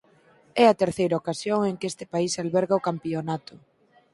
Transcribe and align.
É 0.63 0.65
a 0.69 0.77
terceira 0.81 1.19
ocasión 1.21 1.59
en 1.69 1.75
que 1.79 1.89
este 1.91 2.05
país 2.13 2.33
alberga 2.43 2.79
o 2.79 2.85
campionato. 2.89 3.53